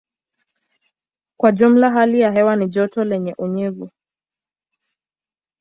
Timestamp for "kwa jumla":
1.37-1.89